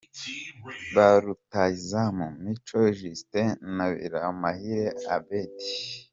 [0.93, 5.65] Ba rutahizamu: Mico Justin na Biramahire Abeddy.